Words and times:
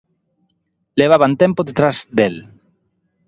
Levaban 0.99 1.33
tempo 1.41 1.61
detrás 1.67 1.97
del. 2.17 2.35